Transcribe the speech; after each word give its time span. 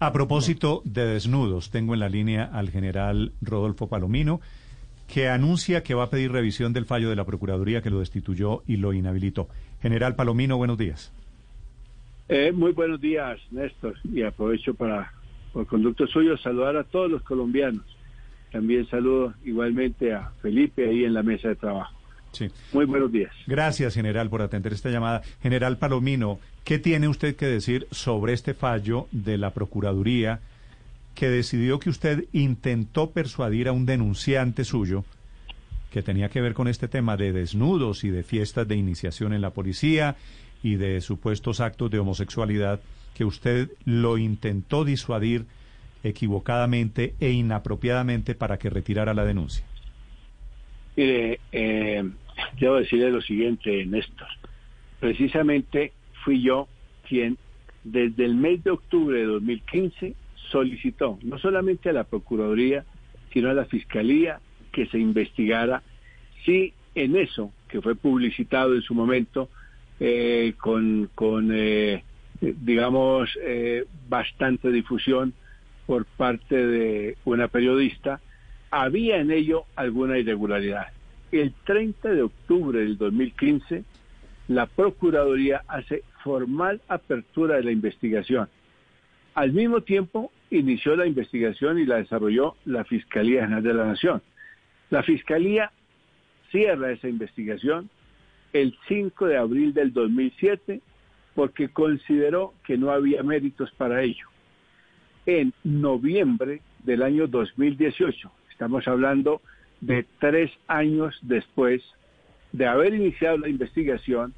A 0.00 0.12
propósito 0.12 0.80
de 0.84 1.04
desnudos, 1.04 1.70
tengo 1.72 1.92
en 1.92 1.98
la 1.98 2.08
línea 2.08 2.44
al 2.44 2.70
general 2.70 3.32
Rodolfo 3.42 3.88
Palomino, 3.88 4.40
que 5.12 5.28
anuncia 5.28 5.82
que 5.82 5.94
va 5.94 6.04
a 6.04 6.10
pedir 6.10 6.30
revisión 6.30 6.72
del 6.72 6.84
fallo 6.84 7.10
de 7.10 7.16
la 7.16 7.24
Procuraduría 7.24 7.82
que 7.82 7.90
lo 7.90 7.98
destituyó 7.98 8.62
y 8.68 8.76
lo 8.76 8.92
inhabilitó. 8.92 9.48
General 9.82 10.14
Palomino, 10.14 10.56
buenos 10.56 10.78
días. 10.78 11.12
Eh, 12.28 12.52
muy 12.52 12.70
buenos 12.70 13.00
días, 13.00 13.40
Néstor, 13.50 13.96
y 14.04 14.22
aprovecho 14.22 14.72
para, 14.74 15.12
por 15.52 15.66
conducto 15.66 16.06
suyo, 16.06 16.36
saludar 16.36 16.76
a 16.76 16.84
todos 16.84 17.10
los 17.10 17.22
colombianos. 17.22 17.82
También 18.52 18.86
saludo 18.86 19.34
igualmente 19.44 20.14
a 20.14 20.30
Felipe 20.40 20.88
ahí 20.88 21.04
en 21.04 21.14
la 21.14 21.24
mesa 21.24 21.48
de 21.48 21.56
trabajo. 21.56 21.97
Sí. 22.38 22.48
Muy 22.72 22.84
buenos 22.84 23.10
días. 23.10 23.32
Gracias, 23.48 23.94
general, 23.94 24.30
por 24.30 24.42
atender 24.42 24.72
esta 24.72 24.90
llamada. 24.90 25.22
General 25.42 25.76
Palomino, 25.76 26.38
¿qué 26.62 26.78
tiene 26.78 27.08
usted 27.08 27.34
que 27.34 27.46
decir 27.46 27.88
sobre 27.90 28.32
este 28.32 28.54
fallo 28.54 29.08
de 29.10 29.38
la 29.38 29.50
Procuraduría 29.50 30.38
que 31.16 31.28
decidió 31.28 31.80
que 31.80 31.90
usted 31.90 32.26
intentó 32.32 33.10
persuadir 33.10 33.66
a 33.66 33.72
un 33.72 33.86
denunciante 33.86 34.64
suyo 34.64 35.04
que 35.90 36.02
tenía 36.02 36.28
que 36.28 36.40
ver 36.40 36.54
con 36.54 36.68
este 36.68 36.86
tema 36.86 37.16
de 37.16 37.32
desnudos 37.32 38.04
y 38.04 38.10
de 38.10 38.22
fiestas 38.22 38.68
de 38.68 38.76
iniciación 38.76 39.32
en 39.32 39.40
la 39.40 39.50
policía 39.50 40.14
y 40.62 40.76
de 40.76 41.00
supuestos 41.00 41.58
actos 41.60 41.90
de 41.90 41.98
homosexualidad, 41.98 42.80
que 43.14 43.24
usted 43.24 43.70
lo 43.84 44.16
intentó 44.16 44.84
disuadir 44.84 45.46
equivocadamente 46.04 47.14
e 47.18 47.30
inapropiadamente 47.30 48.36
para 48.36 48.58
que 48.58 48.70
retirara 48.70 49.12
la 49.12 49.24
denuncia? 49.24 49.64
Mire, 50.96 51.40
eh, 51.52 52.08
debo 52.58 52.76
decirle 52.76 53.10
lo 53.10 53.20
siguiente, 53.20 53.84
Néstor. 53.86 54.28
Precisamente 55.00 55.92
fui 56.24 56.42
yo 56.42 56.68
quien 57.08 57.38
desde 57.84 58.24
el 58.24 58.34
mes 58.34 58.62
de 58.64 58.70
octubre 58.70 59.18
de 59.18 59.24
2015 59.24 60.14
solicitó 60.50 61.18
no 61.22 61.38
solamente 61.38 61.88
a 61.88 61.92
la 61.92 62.04
Procuraduría, 62.04 62.84
sino 63.32 63.50
a 63.50 63.54
la 63.54 63.64
Fiscalía 63.66 64.40
que 64.72 64.86
se 64.86 64.98
investigara 64.98 65.82
si 66.44 66.72
en 66.94 67.16
eso 67.16 67.52
que 67.68 67.80
fue 67.80 67.94
publicitado 67.94 68.74
en 68.74 68.82
su 68.82 68.94
momento 68.94 69.48
eh, 70.00 70.54
con, 70.58 71.10
con 71.14 71.50
eh, 71.52 72.02
digamos, 72.40 73.30
eh, 73.42 73.84
bastante 74.08 74.70
difusión 74.70 75.34
por 75.86 76.04
parte 76.04 76.66
de 76.66 77.16
una 77.24 77.48
periodista, 77.48 78.20
había 78.70 79.18
en 79.18 79.30
ello 79.30 79.64
alguna 79.74 80.18
irregularidad. 80.18 80.88
El 81.30 81.52
30 81.64 82.08
de 82.10 82.22
octubre 82.22 82.80
del 82.80 82.96
2015, 82.96 83.84
la 84.48 84.66
Procuraduría 84.66 85.62
hace 85.68 86.02
formal 86.24 86.80
apertura 86.88 87.56
de 87.56 87.64
la 87.64 87.70
investigación. 87.70 88.48
Al 89.34 89.52
mismo 89.52 89.82
tiempo, 89.82 90.32
inició 90.50 90.96
la 90.96 91.06
investigación 91.06 91.78
y 91.78 91.84
la 91.84 91.96
desarrolló 91.96 92.56
la 92.64 92.84
Fiscalía 92.84 93.42
General 93.42 93.62
de 93.62 93.74
la 93.74 93.84
Nación. 93.86 94.22
La 94.90 95.02
Fiscalía 95.02 95.70
cierra 96.50 96.92
esa 96.92 97.08
investigación 97.08 97.90
el 98.54 98.74
5 98.88 99.26
de 99.26 99.36
abril 99.36 99.74
del 99.74 99.92
2007 99.92 100.80
porque 101.34 101.68
consideró 101.68 102.54
que 102.64 102.78
no 102.78 102.90
había 102.90 103.22
méritos 103.22 103.70
para 103.72 104.02
ello. 104.02 104.26
En 105.26 105.52
noviembre 105.62 106.62
del 106.84 107.02
año 107.02 107.26
2018, 107.26 108.32
estamos 108.50 108.88
hablando 108.88 109.42
de 109.80 110.06
tres 110.18 110.50
años 110.66 111.18
después 111.22 111.82
de 112.52 112.66
haber 112.66 112.94
iniciado 112.94 113.38
la 113.38 113.48
investigación, 113.48 114.34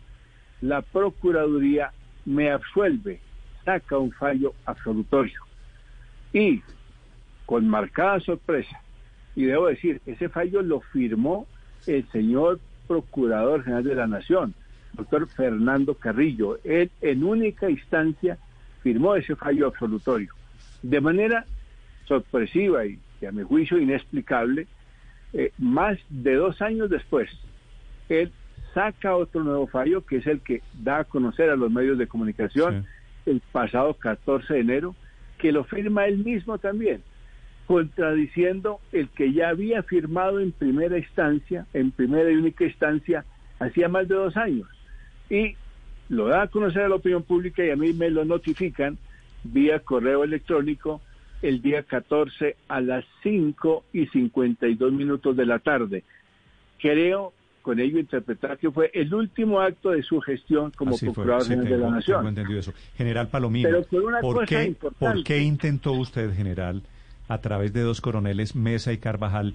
la 0.60 0.82
Procuraduría 0.82 1.92
me 2.24 2.50
absuelve, 2.50 3.20
saca 3.64 3.98
un 3.98 4.12
fallo 4.12 4.54
absolutorio. 4.66 5.40
Y 6.32 6.62
con 7.46 7.68
marcada 7.68 8.20
sorpresa, 8.20 8.80
y 9.34 9.44
debo 9.44 9.66
decir, 9.66 10.00
ese 10.06 10.28
fallo 10.28 10.62
lo 10.62 10.80
firmó 10.80 11.46
el 11.86 12.06
señor 12.10 12.60
Procurador 12.86 13.64
General 13.64 13.84
de 13.84 13.94
la 13.94 14.06
Nación, 14.06 14.54
doctor 14.92 15.28
Fernando 15.28 15.94
Carrillo. 15.94 16.58
Él 16.64 16.90
en 17.00 17.24
única 17.24 17.70
instancia 17.70 18.38
firmó 18.82 19.14
ese 19.14 19.36
fallo 19.36 19.66
absolutorio. 19.66 20.32
De 20.82 21.00
manera 21.00 21.44
sorpresiva 22.06 22.84
y, 22.86 22.98
a 23.26 23.32
mi 23.32 23.42
juicio 23.42 23.78
inexplicable, 23.78 24.66
eh, 25.32 25.52
más 25.58 25.98
de 26.08 26.34
dos 26.34 26.60
años 26.62 26.90
después, 26.90 27.30
él 28.08 28.32
saca 28.74 29.16
otro 29.16 29.42
nuevo 29.42 29.66
fallo 29.66 30.04
que 30.04 30.16
es 30.16 30.26
el 30.26 30.40
que 30.40 30.62
da 30.74 31.00
a 31.00 31.04
conocer 31.04 31.50
a 31.50 31.56
los 31.56 31.70
medios 31.70 31.98
de 31.98 32.06
comunicación 32.06 32.86
sí. 33.24 33.30
el 33.30 33.42
pasado 33.52 33.94
14 33.94 34.54
de 34.54 34.60
enero, 34.60 34.94
que 35.38 35.52
lo 35.52 35.64
firma 35.64 36.06
él 36.06 36.18
mismo 36.18 36.58
también, 36.58 37.02
contradiciendo 37.66 38.80
el 38.92 39.08
que 39.08 39.32
ya 39.32 39.48
había 39.48 39.82
firmado 39.82 40.40
en 40.40 40.52
primera 40.52 40.98
instancia, 40.98 41.66
en 41.72 41.90
primera 41.90 42.30
y 42.30 42.36
única 42.36 42.64
instancia, 42.64 43.24
hacía 43.58 43.88
más 43.88 44.08
de 44.08 44.14
dos 44.16 44.36
años. 44.36 44.68
Y 45.28 45.56
lo 46.08 46.26
da 46.26 46.42
a 46.42 46.48
conocer 46.48 46.82
a 46.82 46.88
la 46.88 46.96
opinión 46.96 47.22
pública 47.22 47.64
y 47.64 47.70
a 47.70 47.76
mí 47.76 47.92
me 47.92 48.10
lo 48.10 48.24
notifican 48.24 48.98
vía 49.44 49.78
correo 49.78 50.24
electrónico 50.24 51.00
el 51.42 51.62
día 51.62 51.82
14 51.82 52.56
a 52.68 52.80
las 52.80 53.04
5 53.22 53.84
y 53.92 54.06
52 54.06 54.92
minutos 54.92 55.36
de 55.36 55.46
la 55.46 55.58
tarde. 55.58 56.04
Creo 56.78 57.32
con 57.62 57.78
ello 57.78 57.98
interpretar 57.98 58.58
que 58.58 58.70
fue 58.70 58.90
el 58.94 59.12
último 59.14 59.60
acto 59.60 59.90
de 59.90 60.02
su 60.02 60.20
gestión 60.20 60.72
como 60.76 60.94
Así 60.94 61.06
Procurador 61.06 61.46
General 61.46 61.70
de 61.70 61.78
la 61.78 61.90
Nación. 61.90 62.26
entendido 62.26 62.58
eso. 62.60 62.72
General 62.96 63.28
Palomino, 63.28 63.68
Pero 63.68 63.84
con 63.84 64.04
una 64.04 64.20
¿por, 64.20 64.34
cosa 64.36 64.46
qué, 64.46 64.64
importante. 64.64 65.14
¿por 65.14 65.24
qué 65.24 65.38
intentó 65.42 65.92
usted, 65.92 66.34
general, 66.34 66.82
a 67.28 67.38
través 67.38 67.72
de 67.72 67.82
dos 67.82 68.00
coroneles, 68.00 68.56
Mesa 68.56 68.92
y 68.92 68.98
Carvajal, 68.98 69.54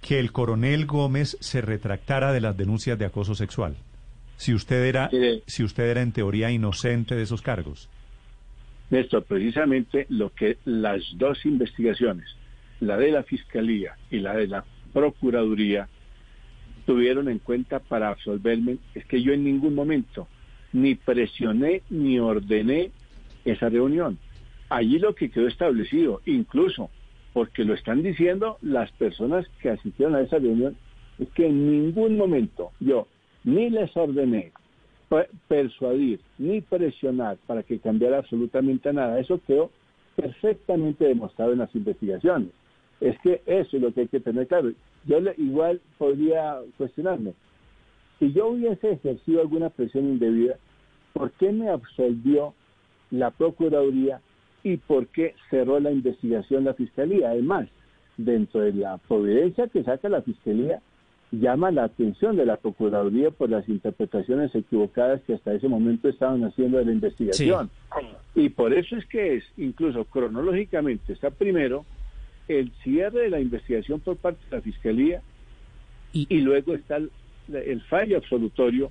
que 0.00 0.18
el 0.18 0.32
coronel 0.32 0.86
Gómez 0.86 1.36
se 1.40 1.60
retractara 1.60 2.32
de 2.32 2.40
las 2.40 2.56
denuncias 2.56 2.98
de 2.98 3.04
acoso 3.04 3.34
sexual? 3.34 3.76
Si 4.38 4.54
usted 4.54 4.84
era, 4.84 5.10
si 5.46 5.62
usted 5.62 5.84
era 5.84 6.02
en 6.02 6.12
teoría 6.12 6.50
inocente 6.50 7.14
de 7.14 7.22
esos 7.22 7.42
cargos. 7.42 7.88
Néstor, 8.90 9.24
precisamente 9.24 10.06
lo 10.08 10.32
que 10.32 10.58
las 10.64 11.02
dos 11.16 11.44
investigaciones, 11.44 12.26
la 12.80 12.96
de 12.96 13.10
la 13.10 13.22
Fiscalía 13.22 13.96
y 14.10 14.18
la 14.18 14.34
de 14.34 14.46
la 14.46 14.64
Procuraduría, 14.92 15.88
tuvieron 16.86 17.28
en 17.28 17.40
cuenta 17.40 17.80
para 17.80 18.08
absolverme 18.08 18.78
es 18.94 19.04
que 19.06 19.20
yo 19.20 19.32
en 19.32 19.44
ningún 19.44 19.74
momento 19.74 20.28
ni 20.72 20.94
presioné 20.94 21.82
ni 21.90 22.18
ordené 22.18 22.92
esa 23.44 23.68
reunión. 23.68 24.18
Allí 24.68 24.98
lo 24.98 25.14
que 25.14 25.30
quedó 25.30 25.48
establecido, 25.48 26.22
incluso 26.26 26.90
porque 27.32 27.64
lo 27.64 27.74
están 27.74 28.02
diciendo 28.02 28.56
las 28.62 28.90
personas 28.92 29.46
que 29.60 29.70
asistieron 29.70 30.14
a 30.14 30.20
esa 30.20 30.38
reunión, 30.38 30.76
es 31.18 31.28
que 31.30 31.46
en 31.46 31.70
ningún 31.70 32.16
momento 32.16 32.70
yo 32.80 33.08
ni 33.44 33.68
les 33.68 33.94
ordené 33.96 34.52
persuadir 35.48 36.20
ni 36.38 36.60
presionar 36.60 37.36
para 37.46 37.62
que 37.62 37.78
cambiara 37.78 38.18
absolutamente 38.18 38.92
nada. 38.92 39.18
Eso 39.20 39.40
quedó 39.46 39.70
perfectamente 40.16 41.04
demostrado 41.04 41.52
en 41.52 41.58
las 41.58 41.74
investigaciones. 41.74 42.48
Es 43.00 43.18
que 43.20 43.42
eso 43.46 43.76
es 43.76 43.82
lo 43.82 43.92
que 43.92 44.02
hay 44.02 44.08
que 44.08 44.20
tener 44.20 44.46
claro. 44.46 44.72
Yo 45.04 45.20
le- 45.20 45.34
igual 45.36 45.80
podría 45.98 46.58
cuestionarme. 46.78 47.34
Si 48.18 48.32
yo 48.32 48.48
hubiese 48.48 48.92
ejercido 48.92 49.42
alguna 49.42 49.68
presión 49.70 50.06
indebida, 50.06 50.56
¿por 51.12 51.30
qué 51.32 51.52
me 51.52 51.68
absolvió 51.68 52.54
la 53.10 53.30
Procuraduría 53.30 54.20
y 54.64 54.78
por 54.78 55.06
qué 55.08 55.34
cerró 55.50 55.78
la 55.78 55.92
investigación 55.92 56.64
la 56.64 56.74
Fiscalía? 56.74 57.30
Además, 57.30 57.68
dentro 58.16 58.60
de 58.62 58.72
la 58.72 58.96
providencia 58.96 59.68
que 59.68 59.84
saca 59.84 60.08
la 60.08 60.22
Fiscalía, 60.22 60.80
llama 61.32 61.70
la 61.70 61.84
atención 61.84 62.36
de 62.36 62.46
la 62.46 62.56
Procuraduría 62.56 63.30
por 63.30 63.50
las 63.50 63.68
interpretaciones 63.68 64.54
equivocadas 64.54 65.20
que 65.26 65.34
hasta 65.34 65.54
ese 65.54 65.68
momento 65.68 66.08
estaban 66.08 66.44
haciendo 66.44 66.78
de 66.78 66.86
la 66.86 66.92
investigación. 66.92 67.70
Y 68.34 68.48
por 68.50 68.72
eso 68.72 68.96
es 68.96 69.06
que 69.06 69.36
es, 69.36 69.44
incluso 69.56 70.04
cronológicamente, 70.04 71.12
está 71.12 71.30
primero 71.30 71.84
el 72.48 72.70
cierre 72.84 73.22
de 73.22 73.30
la 73.30 73.40
investigación 73.40 74.00
por 74.00 74.16
parte 74.16 74.38
de 74.50 74.56
la 74.56 74.62
Fiscalía 74.62 75.22
y, 76.12 76.40
luego 76.40 76.74
está 76.74 76.96
el, 76.96 77.10
el 77.52 77.82
fallo 77.82 78.16
absolutorio 78.16 78.90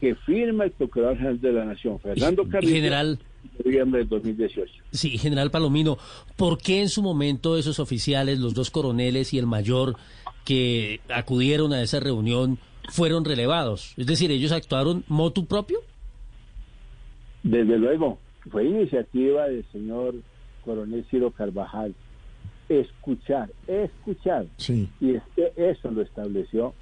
que 0.00 0.14
firma 0.14 0.64
el 0.64 0.70
Procurador 0.70 1.16
General 1.16 1.40
de 1.40 1.52
la 1.52 1.64
Nación, 1.64 1.98
Fernando 2.00 2.48
Carrillo, 2.48 2.74
General, 2.74 3.18
noviembre 3.64 4.00
del 4.00 4.08
2018. 4.08 4.72
Sí, 4.92 5.18
general 5.18 5.50
Palomino, 5.50 5.98
¿por 6.36 6.58
qué 6.58 6.80
en 6.80 6.88
su 6.88 7.02
momento 7.02 7.56
esos 7.56 7.78
oficiales, 7.80 8.38
los 8.38 8.54
dos 8.54 8.70
coroneles 8.70 9.34
y 9.34 9.38
el 9.38 9.46
mayor 9.46 9.96
que 10.48 11.00
acudieron 11.10 11.74
a 11.74 11.82
esa 11.82 12.00
reunión, 12.00 12.58
fueron 12.88 13.26
relevados? 13.26 13.92
Es 13.98 14.06
decir, 14.06 14.30
¿ellos 14.30 14.50
actuaron 14.50 15.04
motu 15.06 15.44
propio? 15.44 15.80
Desde 17.42 17.76
luego, 17.76 18.18
fue 18.50 18.64
iniciativa 18.64 19.46
del 19.46 19.62
señor 19.70 20.14
coronel 20.64 21.04
Ciro 21.10 21.32
Carvajal. 21.32 21.94
Escuchar, 22.66 23.50
escuchar. 23.66 24.46
Sí. 24.56 24.88
Y 25.02 25.16
es 25.16 25.22
que 25.36 25.52
eso 25.54 25.90
lo 25.90 26.00
estableció 26.00 26.72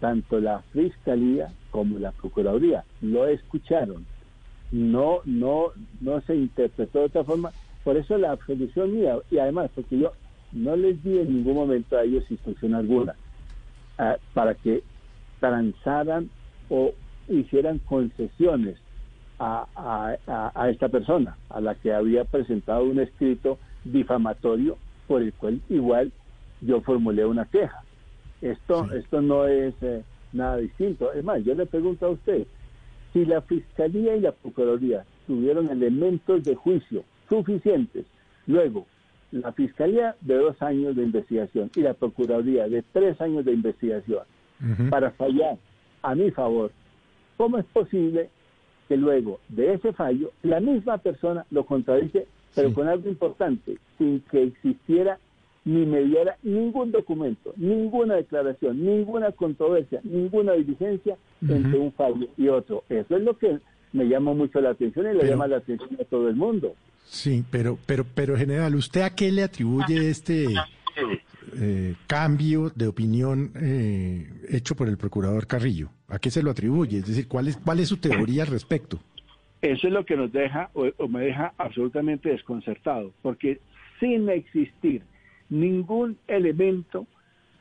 tanto 0.00 0.40
la 0.40 0.62
Fiscalía 0.72 1.52
como 1.70 2.00
la 2.00 2.10
Procuraduría. 2.10 2.82
Lo 3.02 3.28
escucharon. 3.28 4.04
No, 4.72 5.20
no, 5.24 5.66
no 6.00 6.20
se 6.22 6.34
interpretó 6.34 6.98
de 6.98 7.04
otra 7.04 7.22
forma. 7.22 7.52
Por 7.84 7.96
eso 7.96 8.18
la 8.18 8.32
absolución 8.32 8.96
mía, 8.98 9.16
y 9.30 9.38
además 9.38 9.70
porque 9.76 9.96
yo 9.96 10.10
no 10.56 10.74
les 10.76 11.02
di 11.04 11.18
en 11.18 11.28
ningún 11.34 11.54
momento 11.54 11.96
a 11.96 12.02
ellos 12.04 12.28
instrucción 12.30 12.74
alguna 12.74 13.14
ah, 13.98 14.16
para 14.34 14.54
que 14.54 14.82
transaran 15.40 16.30
o 16.70 16.92
hicieran 17.28 17.78
concesiones 17.80 18.76
a, 19.38 19.66
a, 19.76 20.52
a, 20.54 20.70
esta 20.70 20.88
persona, 20.88 21.36
a 21.50 21.60
la 21.60 21.74
que 21.74 21.92
había 21.92 22.24
presentado 22.24 22.84
un 22.84 22.98
escrito 23.00 23.58
difamatorio 23.84 24.78
por 25.06 25.22
el 25.22 25.32
cual 25.34 25.60
igual 25.68 26.10
yo 26.62 26.80
formulé 26.80 27.24
una 27.26 27.44
queja. 27.44 27.82
Esto, 28.40 28.86
Sí. 28.88 28.96
esto 28.96 29.20
no 29.20 29.46
es 29.46 29.74
eh, 29.82 30.02
nada 30.32 30.56
distinto. 30.56 31.12
Es 31.12 31.22
más, 31.22 31.44
yo 31.44 31.54
le 31.54 31.66
pregunto 31.66 32.06
a 32.06 32.10
usted, 32.10 32.46
si 33.12 33.24
la 33.26 33.42
Fiscalía 33.42 34.16
y 34.16 34.20
la 34.20 34.32
Procuraduría 34.32 35.04
tuvieron 35.26 35.68
elementos 35.68 36.42
de 36.44 36.54
juicio 36.54 37.04
suficientes, 37.28 38.06
luego 38.46 38.86
la 39.32 39.52
Fiscalía 39.52 40.14
de 40.20 40.34
dos 40.36 40.60
años 40.62 40.96
de 40.96 41.02
investigación 41.02 41.70
y 41.74 41.80
la 41.80 41.94
Procuraduría 41.94 42.68
de 42.68 42.82
tres 42.92 43.20
años 43.20 43.44
de 43.44 43.52
investigación 43.52 44.20
para 44.90 45.10
fallar 45.10 45.58
a 46.02 46.14
mi 46.14 46.30
favor, 46.30 46.70
¿cómo 47.36 47.58
es 47.58 47.64
posible 47.66 48.30
que 48.88 48.96
luego 48.96 49.40
de 49.48 49.74
ese 49.74 49.92
fallo 49.92 50.30
la 50.42 50.60
misma 50.60 50.98
persona 50.98 51.44
lo 51.50 51.66
contradice, 51.66 52.26
pero 52.54 52.68
Sí. 52.68 52.74
con 52.74 52.88
algo 52.88 53.08
importante, 53.08 53.76
sin 53.98 54.20
que 54.30 54.44
existiera 54.44 55.18
ni 55.64 55.84
mediara 55.84 56.36
ningún 56.44 56.92
documento, 56.92 57.52
ninguna 57.56 58.14
declaración, 58.14 58.82
ninguna 58.84 59.32
controversia, 59.32 60.00
ninguna 60.04 60.52
diligencia 60.52 61.16
entre 61.42 61.78
un 61.78 61.92
fallo 61.92 62.28
y 62.38 62.46
otro? 62.48 62.84
Eso 62.88 63.16
es 63.16 63.22
lo 63.24 63.36
que 63.36 63.58
me 63.92 64.04
llama 64.04 64.34
mucho 64.34 64.60
la 64.60 64.70
atención 64.70 65.06
y 65.06 65.12
le 65.14 65.18
Pero- 65.20 65.30
llama 65.30 65.46
la 65.48 65.56
atención 65.58 65.90
a 66.00 66.04
todo 66.04 66.28
el 66.28 66.36
mundo. 66.36 66.74
Sí, 67.04 67.44
pero, 67.50 67.78
pero, 67.86 68.04
pero 68.14 68.36
general, 68.36 68.74
¿usted 68.74 69.02
a 69.02 69.14
qué 69.14 69.30
le 69.30 69.44
atribuye 69.44 70.10
este 70.10 70.46
eh, 71.58 71.94
cambio 72.06 72.70
de 72.74 72.88
opinión 72.88 73.52
eh, 73.60 74.28
hecho 74.50 74.74
por 74.74 74.88
el 74.88 74.96
procurador 74.96 75.46
Carrillo? 75.46 75.90
¿A 76.08 76.18
qué 76.18 76.30
se 76.30 76.42
lo 76.42 76.50
atribuye? 76.50 76.98
Es 76.98 77.06
decir, 77.06 77.28
¿cuál 77.28 77.48
es, 77.48 77.56
cuál 77.58 77.80
es 77.80 77.88
su 77.88 77.96
teoría 77.98 78.42
al 78.42 78.48
respecto? 78.48 78.98
Eso 79.62 79.86
es 79.86 79.92
lo 79.92 80.04
que 80.04 80.16
nos 80.16 80.32
deja 80.32 80.70
o, 80.74 80.86
o 80.98 81.08
me 81.08 81.20
deja 81.24 81.52
absolutamente 81.58 82.28
desconcertado, 82.28 83.12
porque 83.22 83.60
sin 84.00 84.28
existir 84.28 85.02
ningún 85.48 86.18
elemento 86.28 87.06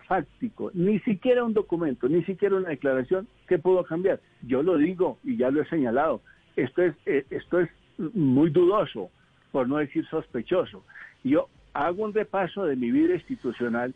fáctico, 0.07 0.71
ni 0.74 1.00
siquiera 1.00 1.44
un 1.44 1.54
documento, 1.54 2.07
ni 2.10 2.24
siquiera 2.25 2.56
una 2.57 2.69
declaración, 2.69 3.28
¿qué 3.47 3.59
pudo 3.59 3.83
cambiar? 3.83 4.19
Yo 4.42 4.63
lo 4.63 4.77
digo 4.77 5.18
y 5.24 5.38
ya 5.38 5.50
lo 5.51 5.62
he 5.62 5.69
señalado, 5.69 6.21
esto 6.56 6.81
es, 6.81 6.95
eh, 7.06 7.25
esto 7.30 7.59
es 7.59 7.69
muy 7.97 8.50
dudoso, 8.50 9.09
por 9.51 9.68
no 9.68 9.77
decir 9.77 10.06
sospechoso. 10.07 10.83
Yo 11.24 11.47
hago 11.74 12.03
un 12.03 12.13
repaso 12.13 12.65
de 12.65 12.75
mi 12.75 12.92
vida 12.92 13.15
institucional 13.15 13.94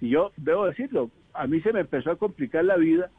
y 0.00 0.10
yo 0.10 0.32
debo 0.36 0.66
decirlo, 0.66 1.10
a 1.34 1.46
mí 1.46 1.60
se 1.60 1.72
me 1.72 1.80
empezó 1.80 2.10
a 2.10 2.16
complicar 2.16 2.64
la 2.64 2.76
vida 2.76 3.10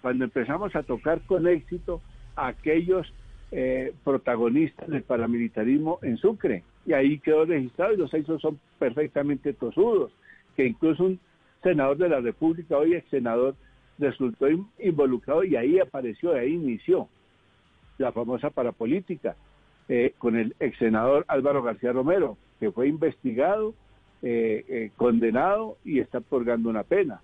cuando 0.00 0.24
empezamos 0.24 0.74
a 0.76 0.82
tocar 0.82 1.20
con 1.22 1.46
éxito 1.46 2.02
a 2.36 2.48
aquellos 2.48 3.12
eh, 3.52 3.94
protagonistas 4.04 4.88
del 4.88 5.02
paramilitarismo 5.02 5.98
en 6.02 6.16
Sucre. 6.16 6.64
Y 6.84 6.92
ahí 6.92 7.18
quedó 7.18 7.44
registrado 7.44 7.94
y 7.94 7.96
los 7.96 8.12
hechos 8.12 8.40
son 8.42 8.58
perfectamente 8.78 9.52
tosudos, 9.52 10.12
que 10.56 10.66
incluso 10.66 11.04
un 11.04 11.20
senador 11.62 11.96
de 11.96 12.08
la 12.08 12.20
República, 12.20 12.76
hoy 12.76 12.94
ex 12.94 13.08
senador, 13.08 13.54
resultó 14.02 14.50
in- 14.50 14.66
involucrado 14.78 15.44
y 15.44 15.56
ahí 15.56 15.78
apareció, 15.78 16.34
ahí 16.34 16.52
inició 16.52 17.08
la 17.98 18.12
famosa 18.12 18.50
parapolítica 18.50 19.36
eh, 19.88 20.12
con 20.18 20.36
el 20.36 20.54
ex 20.60 20.76
senador 20.78 21.24
Álvaro 21.28 21.62
García 21.62 21.92
Romero, 21.92 22.36
que 22.60 22.70
fue 22.70 22.88
investigado, 22.88 23.74
eh, 24.22 24.64
eh, 24.68 24.90
condenado 24.96 25.76
y 25.84 26.00
está 26.00 26.20
purgando 26.20 26.68
una 26.70 26.82
pena. 26.82 27.20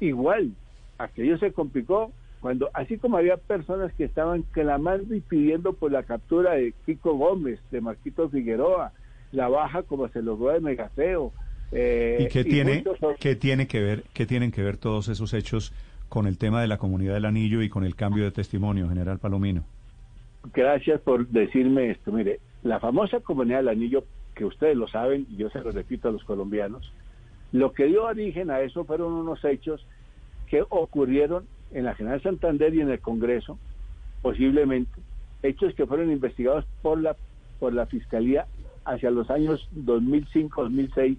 Igual, 0.00 0.52
aquello 0.98 1.38
se 1.38 1.52
complicó 1.52 2.12
cuando, 2.40 2.70
así 2.74 2.98
como 2.98 3.16
había 3.16 3.36
personas 3.36 3.92
que 3.94 4.04
estaban 4.04 4.42
clamando 4.50 5.14
y 5.14 5.20
pidiendo 5.20 5.74
por 5.74 5.92
la 5.92 6.02
captura 6.02 6.54
de 6.54 6.74
Kiko 6.84 7.14
Gómez, 7.16 7.60
de 7.70 7.80
Marquito 7.80 8.28
Figueroa, 8.28 8.92
la 9.30 9.48
baja 9.48 9.82
como 9.84 10.08
se 10.08 10.22
logró 10.22 10.50
de 10.50 10.60
Megafeo. 10.60 11.32
eh, 11.72 12.18
¿Y 12.20 12.28
qué 12.28 12.44
tiene, 12.44 12.82
muchos 12.84 13.16
qué 13.18 13.34
tiene 13.36 13.66
que 13.66 13.80
ver, 13.80 14.04
qué 14.12 14.26
tienen 14.26 14.50
que 14.50 14.62
ver 14.62 14.76
todos 14.76 15.08
esos 15.08 15.32
hechos 15.34 15.72
con 16.12 16.26
el 16.26 16.36
tema 16.36 16.60
de 16.60 16.68
la 16.68 16.76
comunidad 16.76 17.14
del 17.14 17.24
anillo 17.24 17.62
y 17.62 17.70
con 17.70 17.84
el 17.84 17.96
cambio 17.96 18.24
de 18.24 18.32
testimonio, 18.32 18.86
general 18.86 19.18
Palomino? 19.18 19.64
Gracias 20.52 21.00
por 21.00 21.26
decirme 21.26 21.90
esto. 21.90 22.12
Mire, 22.12 22.38
la 22.62 22.80
famosa 22.80 23.20
comunidad 23.20 23.60
del 23.60 23.70
anillo, 23.70 24.04
que 24.34 24.44
ustedes 24.44 24.76
lo 24.76 24.86
saben, 24.88 25.26
y 25.30 25.36
yo 25.36 25.48
se 25.48 25.62
lo 25.62 25.70
repito 25.70 26.10
a 26.10 26.12
los 26.12 26.22
colombianos, 26.24 26.92
lo 27.52 27.72
que 27.72 27.86
dio 27.86 28.04
origen 28.04 28.50
a 28.50 28.60
eso 28.60 28.84
fueron 28.84 29.14
unos 29.14 29.42
hechos 29.42 29.86
que 30.48 30.62
ocurrieron 30.68 31.46
en 31.70 31.84
la 31.84 31.94
General 31.94 32.20
Santander 32.20 32.74
y 32.74 32.82
en 32.82 32.90
el 32.90 33.00
Congreso, 33.00 33.58
posiblemente, 34.20 35.00
hechos 35.42 35.72
que 35.72 35.86
fueron 35.86 36.12
investigados 36.12 36.66
por 36.82 37.00
la, 37.00 37.16
por 37.58 37.72
la 37.72 37.86
Fiscalía 37.86 38.44
hacia 38.84 39.10
los 39.10 39.30
años 39.30 39.66
2005-2006, 39.74 41.16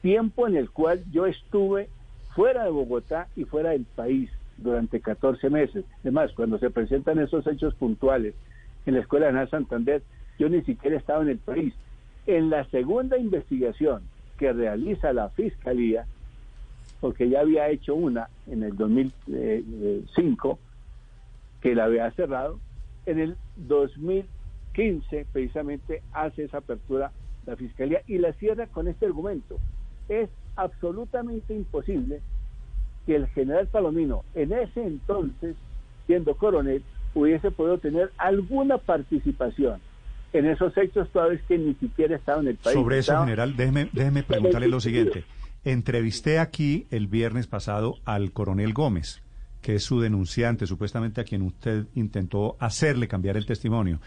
tiempo 0.00 0.48
en 0.48 0.56
el 0.56 0.70
cual 0.70 1.04
yo 1.12 1.26
estuve 1.26 1.90
fuera 2.34 2.64
de 2.64 2.70
Bogotá 2.70 3.28
y 3.36 3.44
fuera 3.44 3.70
del 3.70 3.84
país 3.84 4.30
durante 4.58 5.00
14 5.00 5.50
meses. 5.50 5.84
Además, 6.00 6.32
cuando 6.34 6.58
se 6.58 6.70
presentan 6.70 7.18
esos 7.18 7.46
hechos 7.46 7.74
puntuales 7.74 8.34
en 8.86 8.94
la 8.94 9.00
Escuela 9.00 9.26
General 9.26 9.50
Santander, 9.50 10.02
yo 10.38 10.48
ni 10.48 10.62
siquiera 10.62 10.96
estaba 10.96 11.22
en 11.22 11.30
el 11.30 11.38
país. 11.38 11.74
En 12.26 12.50
la 12.50 12.64
segunda 12.70 13.18
investigación 13.18 14.02
que 14.38 14.52
realiza 14.52 15.12
la 15.12 15.28
Fiscalía, 15.30 16.06
porque 17.00 17.28
ya 17.28 17.40
había 17.40 17.68
hecho 17.68 17.94
una 17.94 18.28
en 18.46 18.62
el 18.62 18.76
2005, 18.76 20.58
que 21.60 21.74
la 21.74 21.84
había 21.84 22.10
cerrado, 22.12 22.58
en 23.06 23.18
el 23.18 23.36
2015 23.56 25.26
precisamente 25.32 26.02
hace 26.12 26.44
esa 26.44 26.58
apertura 26.58 27.12
la 27.46 27.56
Fiscalía 27.56 28.02
y 28.06 28.18
la 28.18 28.32
cierra 28.34 28.66
con 28.66 28.88
este 28.88 29.06
argumento. 29.06 29.58
Es 30.08 30.28
absolutamente 30.62 31.54
imposible 31.54 32.20
que 33.06 33.16
el 33.16 33.26
general 33.28 33.66
Palomino, 33.68 34.24
en 34.34 34.52
ese 34.52 34.82
entonces, 34.84 35.56
siendo 36.06 36.34
coronel, 36.36 36.82
hubiese 37.14 37.50
podido 37.50 37.78
tener 37.78 38.12
alguna 38.18 38.78
participación 38.78 39.80
en 40.32 40.46
esos 40.46 40.76
hechos, 40.76 41.08
toda 41.12 41.26
vez 41.28 41.42
que 41.48 41.58
ni 41.58 41.74
siquiera 41.74 42.14
estaba 42.16 42.40
en 42.40 42.48
el 42.48 42.56
país. 42.56 42.74
Sobre 42.74 42.98
eso, 42.98 43.12
Estaba- 43.12 43.24
general, 43.26 43.56
déjeme, 43.56 43.88
déjeme 43.92 44.22
preguntarle 44.22 44.68
lo 44.68 44.80
siguiente. 44.80 45.24
Entrevisté 45.64 46.38
aquí 46.38 46.86
el 46.90 47.08
viernes 47.08 47.46
pasado 47.46 47.96
al 48.04 48.32
coronel 48.32 48.72
Gómez, 48.72 49.22
que 49.60 49.74
es 49.74 49.82
su 49.84 50.00
denunciante, 50.00 50.66
supuestamente 50.66 51.20
a 51.20 51.24
quien 51.24 51.42
usted 51.42 51.86
intentó 51.94 52.56
hacerle 52.60 53.08
cambiar 53.08 53.36
el 53.36 53.44
testimonio. 53.44 54.00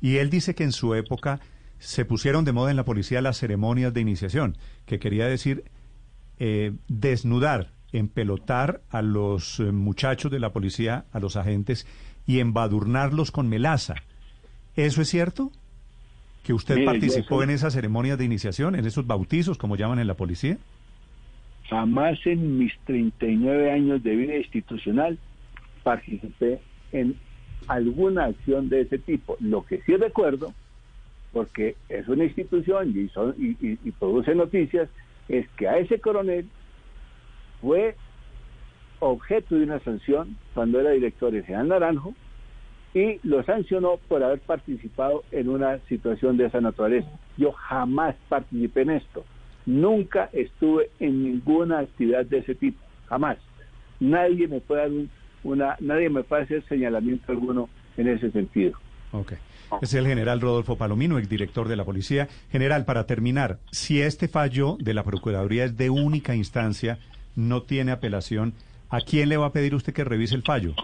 Y 0.00 0.16
él 0.18 0.30
dice 0.30 0.54
que 0.54 0.64
en 0.64 0.72
su 0.72 0.94
época 0.94 1.40
se 1.78 2.04
pusieron 2.04 2.44
de 2.44 2.52
moda 2.52 2.70
en 2.70 2.76
la 2.76 2.84
policía 2.84 3.20
las 3.22 3.38
ceremonias 3.38 3.92
de 3.94 4.00
iniciación, 4.00 4.56
que 4.86 4.98
quería 5.00 5.26
decir 5.26 5.64
eh, 6.44 6.72
desnudar, 6.88 7.68
empelotar 7.92 8.80
a 8.90 9.00
los 9.00 9.60
eh, 9.60 9.70
muchachos 9.70 10.32
de 10.32 10.40
la 10.40 10.50
policía, 10.52 11.04
a 11.12 11.20
los 11.20 11.36
agentes, 11.36 11.86
y 12.26 12.40
embadurnarlos 12.40 13.30
con 13.30 13.48
melaza. 13.48 13.94
¿Eso 14.74 15.02
es 15.02 15.08
cierto? 15.08 15.52
¿Que 16.42 16.52
usted 16.52 16.74
Mire, 16.76 16.86
participó 16.86 17.36
soy- 17.36 17.44
en 17.44 17.50
esas 17.50 17.74
ceremonias 17.74 18.18
de 18.18 18.24
iniciación, 18.24 18.74
en 18.74 18.86
esos 18.86 19.06
bautizos, 19.06 19.56
como 19.56 19.76
llaman 19.76 20.00
en 20.00 20.08
la 20.08 20.14
policía? 20.14 20.58
Jamás 21.70 22.18
en 22.26 22.58
mis 22.58 22.72
39 22.86 23.70
años 23.70 24.02
de 24.02 24.16
vida 24.16 24.36
institucional 24.36 25.18
participé 25.84 26.60
en 26.90 27.14
alguna 27.68 28.24
acción 28.24 28.68
de 28.68 28.80
ese 28.80 28.98
tipo. 28.98 29.36
Lo 29.38 29.64
que 29.64 29.80
sí 29.86 29.94
recuerdo, 29.96 30.52
porque 31.32 31.76
es 31.88 32.08
una 32.08 32.24
institución 32.24 32.92
y, 32.98 33.08
son- 33.10 33.34
y- 33.38 33.56
y- 33.64 33.78
y 33.84 33.90
produce 33.92 34.34
noticias, 34.34 34.88
es 35.32 35.48
que 35.56 35.66
a 35.66 35.78
ese 35.78 35.98
coronel 35.98 36.46
fue 37.62 37.96
objeto 39.00 39.56
de 39.56 39.64
una 39.64 39.80
sanción 39.80 40.36
cuando 40.54 40.78
era 40.78 40.90
director 40.90 41.34
el 41.34 41.42
general 41.44 41.68
Naranjo 41.68 42.14
y 42.94 43.18
lo 43.26 43.42
sancionó 43.42 43.96
por 44.08 44.22
haber 44.22 44.40
participado 44.40 45.24
en 45.32 45.48
una 45.48 45.78
situación 45.88 46.36
de 46.36 46.46
esa 46.46 46.60
naturaleza. 46.60 47.08
Yo 47.38 47.52
jamás 47.52 48.14
participé 48.28 48.82
en 48.82 48.90
esto. 48.90 49.24
Nunca 49.64 50.28
estuve 50.34 50.90
en 51.00 51.24
ninguna 51.24 51.78
actividad 51.78 52.26
de 52.26 52.38
ese 52.38 52.54
tipo. 52.54 52.78
Jamás. 53.06 53.38
Nadie 54.00 54.46
me 54.48 54.60
puede 54.60 54.82
dar 54.82 55.06
una, 55.44 55.76
nadie 55.80 56.10
me 56.10 56.24
puede 56.24 56.42
hacer 56.42 56.62
señalamiento 56.68 57.32
alguno 57.32 57.70
en 57.96 58.08
ese 58.08 58.30
sentido. 58.32 58.78
Ok. 59.12 59.34
Es 59.80 59.94
el 59.94 60.06
general 60.06 60.40
Rodolfo 60.40 60.76
Palomino, 60.76 61.18
director 61.18 61.68
de 61.68 61.76
la 61.76 61.84
policía. 61.84 62.28
General, 62.50 62.84
para 62.84 63.06
terminar, 63.06 63.58
si 63.70 64.02
este 64.02 64.28
fallo 64.28 64.76
de 64.78 64.92
la 64.92 65.02
Procuraduría 65.02 65.64
es 65.64 65.76
de 65.76 65.88
única 65.88 66.34
instancia, 66.34 66.98
no 67.36 67.62
tiene 67.62 67.92
apelación, 67.92 68.52
¿a 68.90 69.00
quién 69.00 69.30
le 69.30 69.38
va 69.38 69.46
a 69.46 69.52
pedir 69.52 69.74
usted 69.74 69.94
que 69.94 70.04
revise 70.04 70.34
el 70.34 70.42
fallo? 70.42 70.74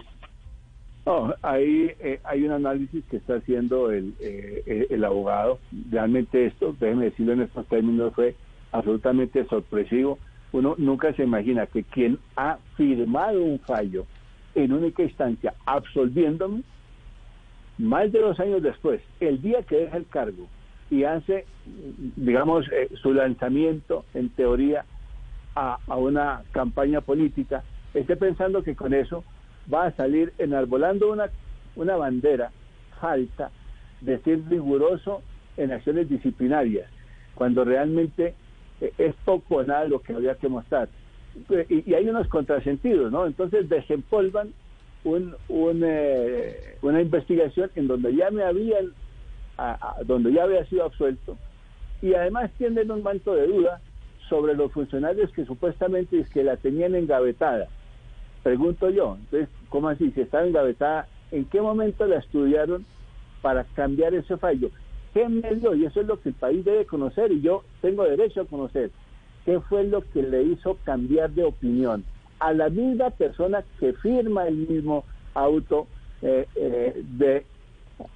No, 1.05 1.33
ahí 1.41 1.91
eh, 1.99 2.19
hay 2.23 2.43
un 2.43 2.51
análisis 2.51 3.03
que 3.05 3.17
está 3.17 3.35
haciendo 3.35 3.91
el, 3.91 4.13
eh, 4.19 4.87
el 4.89 5.03
abogado. 5.03 5.59
Realmente 5.89 6.45
esto, 6.45 6.75
déjeme 6.79 7.05
decirlo 7.05 7.33
en 7.33 7.41
estos 7.41 7.67
términos, 7.67 8.13
fue 8.13 8.35
absolutamente 8.71 9.45
sorpresivo. 9.45 10.19
Uno 10.51 10.75
nunca 10.77 11.13
se 11.13 11.23
imagina 11.23 11.67
que 11.67 11.83
quien 11.83 12.19
ha 12.35 12.57
firmado 12.75 13.43
un 13.43 13.59
fallo 13.59 14.05
en 14.55 14.73
única 14.73 15.03
instancia 15.03 15.53
absolviéndome, 15.65 16.63
más 17.79 18.11
de 18.11 18.19
dos 18.19 18.39
años 18.39 18.61
después, 18.61 19.01
el 19.21 19.41
día 19.41 19.63
que 19.63 19.77
deja 19.77 19.97
el 19.97 20.05
cargo 20.07 20.47
y 20.91 21.05
hace, 21.05 21.45
digamos, 22.17 22.65
eh, 22.73 22.89
su 23.01 23.13
lanzamiento 23.13 24.05
en 24.13 24.29
teoría 24.29 24.85
a, 25.55 25.77
a, 25.87 25.95
una 25.95 26.43
campaña 26.51 26.99
política, 26.99 27.63
esté 27.93 28.17
pensando 28.17 28.63
que 28.63 28.75
con 28.75 28.93
eso 28.93 29.23
va 29.73 29.85
a 29.85 29.95
salir 29.95 30.33
enarbolando 30.39 31.11
una, 31.11 31.29
una 31.77 31.95
bandera 31.95 32.51
falsa 32.99 33.49
de 34.01 34.19
ser 34.19 34.41
riguroso 34.49 35.21
en 35.55 35.71
acciones 35.71 36.09
disciplinarias, 36.09 36.89
cuando 37.33 37.63
realmente 37.63 38.33
eh, 38.81 38.91
es 38.97 39.15
poco 39.23 39.55
o 39.57 39.63
nada 39.63 39.85
lo 39.85 40.01
que 40.01 40.13
habría 40.13 40.35
que 40.35 40.49
mostrar. 40.49 40.89
Y, 41.69 41.89
y 41.91 41.93
hay 41.93 42.09
unos 42.09 42.27
contrasentidos, 42.27 43.09
¿no? 43.09 43.25
Entonces 43.25 43.69
desempolvan 43.69 44.49
un, 45.03 45.35
un, 45.47 45.81
eh, 45.85 46.77
una 46.81 47.01
investigación 47.01 47.71
en 47.75 47.87
donde 47.87 48.15
ya 48.15 48.31
me 48.31 48.43
habían, 48.43 48.93
donde 50.05 50.31
ya 50.33 50.43
había 50.43 50.65
sido 50.65 50.85
absuelto, 50.85 51.37
y 52.01 52.13
además 52.13 52.51
tienen 52.57 52.91
un 52.91 53.03
manto 53.03 53.33
de 53.35 53.47
duda 53.47 53.81
sobre 54.29 54.55
los 54.55 54.71
funcionarios 54.71 55.31
que 55.31 55.45
supuestamente 55.45 56.19
es 56.19 56.29
que 56.29 56.43
la 56.43 56.57
tenían 56.57 56.95
engavetada. 56.95 57.67
Pregunto 58.43 58.89
yo, 58.89 59.17
entonces, 59.19 59.49
¿cómo 59.69 59.89
así? 59.89 60.11
Si 60.11 60.21
estaba 60.21 60.45
engavetada, 60.45 61.07
¿en 61.31 61.45
qué 61.45 61.61
momento 61.61 62.05
la 62.05 62.19
estudiaron 62.19 62.85
para 63.41 63.65
cambiar 63.75 64.13
ese 64.13 64.37
fallo? 64.37 64.69
¿Qué 65.13 65.27
medio? 65.27 65.73
Y 65.75 65.85
eso 65.85 66.01
es 66.01 66.07
lo 66.07 66.21
que 66.21 66.29
el 66.29 66.35
país 66.35 66.63
debe 66.63 66.85
conocer 66.85 67.31
y 67.31 67.41
yo 67.41 67.63
tengo 67.81 68.03
derecho 68.03 68.41
a 68.41 68.45
conocer. 68.45 68.91
¿Qué 69.45 69.59
fue 69.61 69.83
lo 69.83 70.01
que 70.11 70.21
le 70.21 70.43
hizo 70.43 70.77
cambiar 70.83 71.31
de 71.31 71.43
opinión? 71.43 72.05
A 72.39 72.53
la 72.53 72.69
misma 72.69 73.09
persona 73.09 73.63
que 73.79 73.93
firma 73.93 74.47
el 74.47 74.55
mismo 74.55 75.03
auto 75.33 75.87
eh, 76.21 76.47
eh, 76.55 77.03
de 77.17 77.45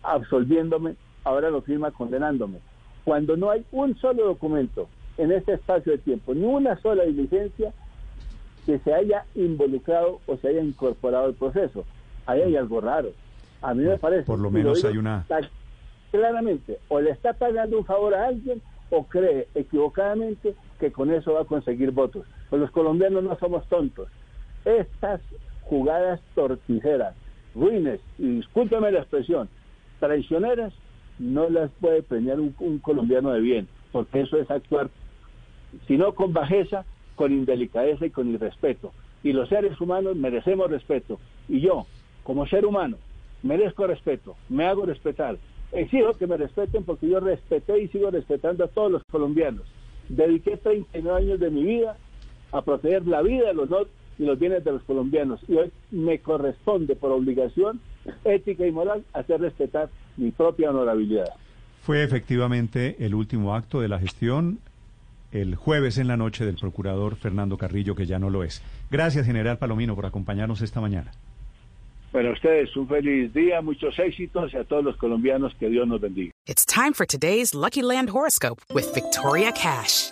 absolviéndome, 0.02 0.96
ahora 1.24 1.50
lo 1.50 1.62
firma 1.62 1.92
condenándome. 1.92 2.60
Cuando 3.04 3.36
no 3.36 3.50
hay 3.50 3.66
un 3.72 3.98
solo 3.98 4.26
documento 4.26 4.88
en 5.18 5.32
este 5.32 5.54
espacio 5.54 5.92
de 5.92 5.98
tiempo, 5.98 6.34
ni 6.34 6.46
una 6.46 6.78
sola 6.82 7.04
diligencia 7.04 7.74
que 8.66 8.80
se 8.80 8.94
haya 8.94 9.26
involucrado 9.36 10.20
o 10.26 10.38
se 10.38 10.48
haya 10.48 10.62
incorporado 10.62 11.26
al 11.26 11.34
proceso. 11.34 11.86
Ahí 12.26 12.42
hay 12.42 12.56
algo 12.56 12.80
raro. 12.80 13.12
A 13.62 13.74
mí 13.74 13.84
me 13.84 13.98
parece. 13.98 14.24
Por 14.24 14.40
lo 14.40 14.50
menos 14.50 14.82
lo 14.82 14.90
hay 14.90 14.98
una. 14.98 15.26
Claramente, 16.12 16.80
o 16.90 17.02
le 17.02 17.10
está 17.10 17.34
pagando 17.34 17.78
un 17.78 17.86
favor 17.86 18.14
a 18.14 18.28
alguien 18.28 18.62
o 18.92 19.04
cree 19.04 19.48
equivocadamente 19.56 20.54
que 20.80 20.92
con 20.92 21.12
eso 21.12 21.34
va 21.34 21.42
a 21.42 21.46
conseguir 21.46 21.92
votos. 21.92 22.26
Pues 22.54 22.62
los 22.62 22.70
colombianos 22.70 23.24
no 23.24 23.36
somos 23.40 23.68
tontos. 23.68 24.10
Estas 24.64 25.22
jugadas 25.64 26.22
torticeras, 26.36 27.16
ruines, 27.56 28.00
y 28.20 28.28
discúlpeme 28.28 28.92
la 28.92 29.00
expresión, 29.00 29.50
traicioneras, 30.00 30.72
no 31.18 31.50
las 31.50 31.72
puede 31.82 32.04
premiar 32.04 32.40
un, 32.40 32.52
colombiano 32.84 33.32
de 33.32 33.40
bien, 33.40 33.68
porque 33.92 34.22
eso 34.22 34.38
es 34.38 34.52
actuar, 34.52 34.92
si 35.88 35.98
no 35.98 36.14
con 36.14 36.32
bajeza, 36.32 36.86
con 37.16 37.32
indelicadeza 37.32 38.06
y 38.06 38.12
con 38.12 38.30
irrespeto. 38.30 38.94
Y 39.24 39.34
los 39.34 39.50
seres 39.50 39.82
humanos 39.82 40.16
merecemos 40.16 40.70
respeto. 40.70 41.20
Y 41.50 41.60
yo, 41.60 41.88
como 42.22 42.46
ser 42.46 42.68
humano, 42.68 42.98
merezco 43.42 43.88
respeto, 43.88 44.36
me 44.48 44.68
hago 44.68 44.86
respetar. 44.86 45.38
Exijo 45.72 46.14
que 46.14 46.28
me 46.28 46.38
respeten 46.38 46.84
porque 46.84 47.10
yo 47.10 47.20
respeté 47.20 47.82
y 47.82 47.88
sigo 47.88 48.12
respetando 48.12 48.64
a 48.64 48.68
todos 48.68 48.92
los 48.92 49.04
colombianos. 49.10 49.64
Dediqué 50.08 50.58
39 50.58 51.18
años 51.18 51.40
de 51.40 51.50
mi 51.50 51.64
vida 51.64 51.98
a 52.54 52.62
proteger 52.62 53.06
la 53.06 53.22
vida, 53.22 53.52
el 53.52 53.60
honor 53.60 53.90
y 54.18 54.26
los 54.26 54.40
bienes 54.40 54.64
de 54.64 54.72
los 54.72 54.84
colombianos. 54.84 55.42
Y 55.48 55.56
hoy 55.56 55.72
me 55.92 56.20
corresponde 56.20 56.96
por 56.96 57.12
obligación 57.12 57.82
ética 58.24 58.66
y 58.66 58.72
moral 58.72 59.04
hacer 59.14 59.42
respetar 59.42 59.90
mi 60.16 60.32
propia 60.32 60.70
honorabilidad. 60.70 61.30
Fue 61.82 62.04
efectivamente 62.04 62.96
el 63.00 63.14
último 63.14 63.56
acto 63.56 63.82
de 63.82 63.90
la 63.90 64.00
gestión 64.00 64.60
el 65.34 65.56
jueves 65.56 65.98
en 65.98 66.08
la 66.08 66.16
noche 66.16 66.46
del 66.46 66.56
procurador 66.56 67.16
Fernando 67.16 67.58
Carrillo, 67.58 67.96
que 67.96 68.06
ya 68.06 68.20
no 68.20 68.30
lo 68.30 68.44
es. 68.44 68.62
Gracias, 68.92 69.26
general 69.26 69.58
Palomino, 69.58 69.96
por 69.96 70.06
acompañarnos 70.06 70.62
esta 70.62 70.80
mañana. 70.80 71.12
Bueno, 72.12 72.32
ustedes 72.32 72.76
un 72.78 72.88
feliz 72.88 73.34
día, 73.34 73.60
muchos 73.62 73.98
éxitos 73.98 74.54
y 74.54 74.58
a 74.58 74.64
todos 74.64 74.84
los 74.84 74.96
colombianos 74.98 75.56
que 75.60 75.68
Dios 75.68 75.88
nos 75.88 76.00
bendiga. 76.00 76.32
It's 76.46 76.66
time 76.66 76.94
for 76.94 77.08
today's 77.08 77.56
Lucky 77.56 77.82
Land 77.82 78.12
horoscope 78.12 78.62
with 78.72 78.94
Victoria 78.94 79.52
Cash. 79.52 80.12